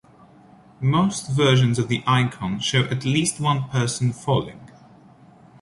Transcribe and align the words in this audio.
Most 0.79 1.27
versions 1.29 1.77
of 1.77 1.87
the 1.87 2.03
icon 2.07 2.57
show 2.59 2.85
at 2.85 3.05
least 3.05 3.39
one 3.39 3.69
person 3.69 4.11
falling. 4.13 4.67